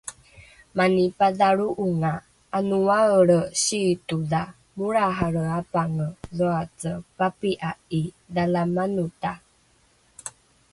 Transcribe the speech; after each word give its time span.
Mani 0.77 1.03
padhalro'onga 1.17 2.13
'anoaelre 2.53 3.39
siitodha 3.63 4.41
molrahalre 4.77 5.43
apange 5.59 6.07
dhoace 6.37 6.91
papi'a 7.17 7.71
'i 7.97 8.01
Dhalamanota 8.33 9.31